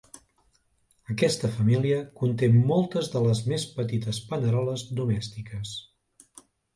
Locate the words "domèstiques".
5.01-5.75